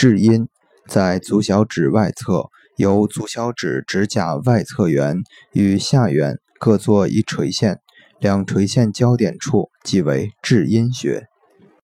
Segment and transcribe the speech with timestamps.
[0.00, 0.46] 至阴
[0.86, 5.16] 在足小指外侧，由足小指指甲外侧缘
[5.52, 7.80] 与下缘各作一垂线，
[8.20, 11.26] 两垂线交点处即为至阴穴。